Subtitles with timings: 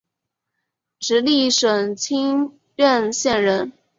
[0.99, 3.71] 直隶省清苑县人。